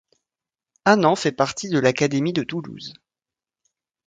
Anan 0.83 1.15
fait 1.15 1.31
partie 1.31 1.69
de 1.69 1.77
l'académie 1.77 2.33
de 2.33 2.41
Toulouse. 2.41 2.93